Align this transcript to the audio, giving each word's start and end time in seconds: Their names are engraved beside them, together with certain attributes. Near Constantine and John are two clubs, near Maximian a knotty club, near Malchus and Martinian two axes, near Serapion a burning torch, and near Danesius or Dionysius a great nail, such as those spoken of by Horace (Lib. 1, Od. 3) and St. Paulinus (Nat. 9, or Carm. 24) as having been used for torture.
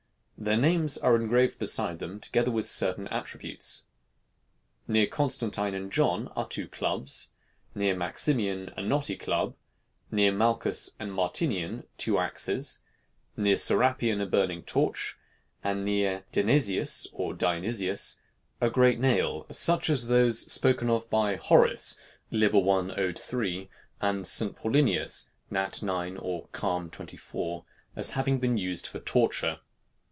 Their 0.37 0.57
names 0.57 0.97
are 0.97 1.15
engraved 1.15 1.59
beside 1.59 1.99
them, 1.99 2.19
together 2.19 2.49
with 2.49 2.67
certain 2.67 3.07
attributes. 3.09 3.85
Near 4.87 5.05
Constantine 5.05 5.75
and 5.75 5.91
John 5.91 6.29
are 6.29 6.47
two 6.49 6.67
clubs, 6.67 7.29
near 7.75 7.95
Maximian 7.95 8.71
a 8.75 8.81
knotty 8.81 9.15
club, 9.17 9.55
near 10.09 10.31
Malchus 10.31 10.95
and 10.99 11.13
Martinian 11.13 11.83
two 11.99 12.17
axes, 12.17 12.81
near 13.37 13.55
Serapion 13.55 14.19
a 14.19 14.25
burning 14.25 14.63
torch, 14.63 15.15
and 15.63 15.85
near 15.85 16.23
Danesius 16.31 17.05
or 17.13 17.35
Dionysius 17.35 18.19
a 18.59 18.71
great 18.71 18.99
nail, 18.99 19.45
such 19.51 19.91
as 19.91 20.07
those 20.07 20.51
spoken 20.51 20.89
of 20.89 21.07
by 21.11 21.35
Horace 21.35 21.99
(Lib. 22.31 22.55
1, 22.55 22.99
Od. 22.99 23.19
3) 23.19 23.69
and 24.01 24.25
St. 24.25 24.55
Paulinus 24.55 25.29
(Nat. 25.51 25.83
9, 25.83 26.17
or 26.17 26.47
Carm. 26.51 26.89
24) 26.89 27.63
as 27.95 28.09
having 28.11 28.39
been 28.39 28.57
used 28.57 28.87
for 28.87 28.99
torture. 28.99 29.59